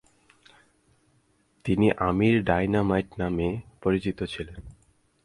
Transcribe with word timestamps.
তিনি 1.65 1.87
"আমির 1.99 2.35
ডায়নামাইট" 2.43 3.07
নামে 3.19 3.47
পরিচিত 3.81 4.19
ছিলেন। 4.23 4.59